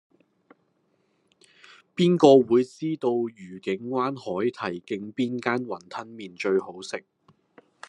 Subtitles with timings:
[1.95, 7.05] 邊個會知道愉景灣海堤徑邊間雲吞麵最好食